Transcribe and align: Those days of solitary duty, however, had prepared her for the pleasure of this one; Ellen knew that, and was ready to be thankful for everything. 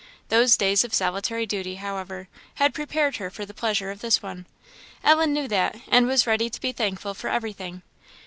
Those 0.29 0.57
days 0.57 0.83
of 0.83 0.95
solitary 0.95 1.45
duty, 1.45 1.75
however, 1.75 2.27
had 2.55 2.73
prepared 2.73 3.17
her 3.17 3.29
for 3.29 3.45
the 3.45 3.53
pleasure 3.53 3.91
of 3.91 4.01
this 4.01 4.19
one; 4.19 4.47
Ellen 5.03 5.31
knew 5.31 5.47
that, 5.49 5.79
and 5.87 6.07
was 6.07 6.25
ready 6.25 6.49
to 6.49 6.59
be 6.59 6.71
thankful 6.71 7.13
for 7.13 7.27
everything. 7.29 7.83